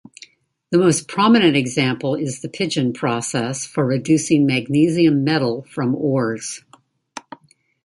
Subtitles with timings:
[0.71, 6.63] The most prominent example is the Pidgeon process for reducing magnesium metal from ores.